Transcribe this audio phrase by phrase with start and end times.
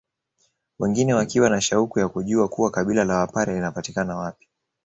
[0.79, 4.49] Wengine wakiwa na shauku ya kujua kuwa kabila la wapare linapatikana wapi